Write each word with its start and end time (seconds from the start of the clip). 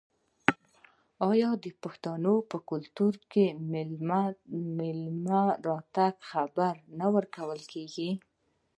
آیا 1.29 1.51
د 1.63 1.65
پښتنو 1.83 2.35
په 2.51 2.57
کلتور 2.69 3.13
کې 3.31 3.45
د 3.49 3.57
میلمه 4.79 5.43
د 5.63 5.65
راتګ 5.69 6.15
خبر 6.31 6.73
نه 6.99 7.07
ورکول 7.15 7.59
کیږي؟ 7.73 8.09